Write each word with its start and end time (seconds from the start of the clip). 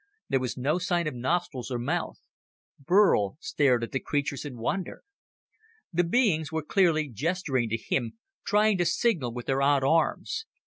There 0.29 0.39
was 0.39 0.57
no 0.57 0.79
sign 0.79 1.05
of 1.05 1.13
nostrils 1.13 1.69
or 1.69 1.77
mouth. 1.77 2.17
Burl 2.79 3.37
stared 3.39 3.83
at 3.83 3.91
the 3.91 3.99
creatures 3.99 4.45
in 4.45 4.57
wonder. 4.57 5.03
The 5.93 6.03
beings 6.03 6.51
were 6.51 6.63
clearly 6.63 7.07
gesturing 7.07 7.69
to 7.69 7.77
him, 7.77 8.13
trying 8.43 8.79
to 8.79 8.85
signal 8.85 9.31
with 9.31 9.45
their 9.45 9.61
odd 9.61 9.83
arms. 9.83 10.47